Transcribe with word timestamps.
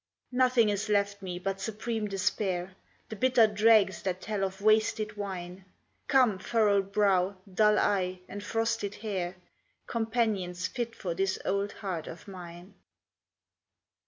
Nothing 0.31 0.69
is 0.69 0.89
left 0.89 1.21
me, 1.21 1.37
but 1.37 1.61
supreme 1.61 2.07
despair; 2.07 2.73
The 3.09 3.15
bitter 3.15 3.45
dregs 3.45 4.01
that 4.01 4.19
tell 4.19 4.43
of 4.43 4.59
wasted 4.59 5.15
wine. 5.15 5.63
Come 6.07 6.39
furrowed 6.39 6.91
brow, 6.91 7.37
dull 7.53 7.77
eye, 7.77 8.21
and 8.27 8.43
frosted 8.43 8.95
hair, 9.05 9.35
Companions 9.85 10.65
fit 10.65 10.95
for 10.95 11.13
this 11.13 11.37
old 11.45 11.71
heart 11.73 12.07
of 12.07 12.27
mine. 12.27 12.73